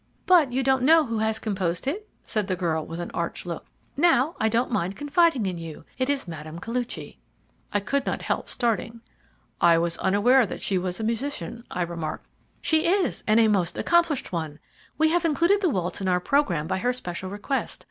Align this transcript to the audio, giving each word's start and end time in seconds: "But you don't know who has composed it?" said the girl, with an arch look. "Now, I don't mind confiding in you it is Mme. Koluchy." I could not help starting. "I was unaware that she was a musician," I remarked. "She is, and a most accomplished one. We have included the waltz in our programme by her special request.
"But 0.25 0.51
you 0.51 0.63
don't 0.63 0.81
know 0.81 1.05
who 1.05 1.19
has 1.19 1.37
composed 1.37 1.85
it?" 1.85 2.09
said 2.23 2.47
the 2.47 2.55
girl, 2.55 2.83
with 2.83 2.99
an 2.99 3.11
arch 3.13 3.45
look. 3.45 3.67
"Now, 3.95 4.33
I 4.39 4.49
don't 4.49 4.71
mind 4.71 4.95
confiding 4.95 5.45
in 5.45 5.59
you 5.59 5.85
it 5.99 6.09
is 6.09 6.27
Mme. 6.27 6.57
Koluchy." 6.57 7.17
I 7.71 7.81
could 7.81 8.03
not 8.07 8.23
help 8.23 8.49
starting. 8.49 9.01
"I 9.61 9.77
was 9.77 9.99
unaware 9.99 10.47
that 10.47 10.63
she 10.63 10.79
was 10.79 10.99
a 10.99 11.03
musician," 11.03 11.65
I 11.69 11.83
remarked. 11.83 12.25
"She 12.63 12.87
is, 12.87 13.23
and 13.27 13.39
a 13.39 13.47
most 13.47 13.77
accomplished 13.77 14.31
one. 14.31 14.57
We 14.97 15.09
have 15.09 15.23
included 15.23 15.61
the 15.61 15.69
waltz 15.69 16.01
in 16.01 16.07
our 16.07 16.19
programme 16.19 16.65
by 16.65 16.79
her 16.79 16.93
special 16.93 17.29
request. 17.29 17.79